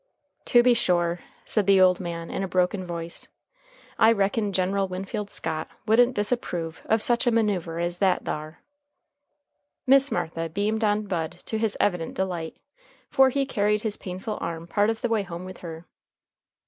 "To 0.45 0.63
be 0.63 0.73
sure," 0.73 1.19
said 1.45 1.67
the 1.67 1.79
old 1.79 1.99
man 1.99 2.31
in 2.31 2.41
a 2.43 2.47
broken 2.47 2.83
voice. 2.83 3.27
"I 3.99 4.11
reckon 4.11 4.51
General 4.51 4.87
Winfield 4.87 5.29
Scott 5.29 5.67
wouldn't 5.85 6.15
disapprove 6.15 6.81
of 6.85 7.03
such 7.03 7.27
a 7.27 7.31
maneuver 7.31 7.77
as 7.77 7.99
that 7.99 8.25
thar." 8.25 8.61
Miss 9.85 10.11
Martha 10.11 10.49
beamed 10.49 10.83
on 10.83 11.03
Bud 11.03 11.37
to 11.45 11.59
his 11.59 11.77
evident 11.79 12.15
delight, 12.15 12.57
for 13.11 13.29
he 13.29 13.45
carried 13.45 13.81
his 13.83 13.95
painful 13.95 14.39
arm 14.41 14.65
part 14.65 14.89
of 14.89 15.01
the 15.01 15.07
way 15.07 15.21
home 15.21 15.45
with 15.45 15.59
her. 15.59 15.85